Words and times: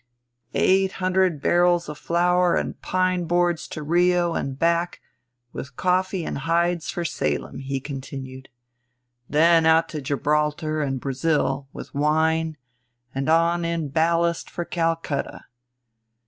"Eight 0.55 0.93
hundred 0.93 1.43
barrels 1.43 1.87
of 1.87 1.95
flour 1.95 2.55
and 2.55 2.81
pine 2.81 3.25
boards 3.25 3.67
to 3.67 3.83
Rio 3.83 4.33
and 4.33 4.57
back 4.57 4.99
with 5.53 5.75
coffee 5.75 6.25
and 6.25 6.39
hides 6.39 6.89
for 6.89 7.05
Salem," 7.05 7.59
he 7.59 7.79
continued; 7.79 8.49
"then 9.29 9.67
out 9.67 9.89
to 9.89 10.01
Gibraltar 10.01 10.81
and 10.81 10.99
Brazil 10.99 11.67
with 11.71 11.93
wine 11.93 12.57
and 13.13 13.29
on 13.29 13.63
in 13.63 13.89
ballast 13.89 14.49
for 14.49 14.65
Calcutta. 14.65 15.45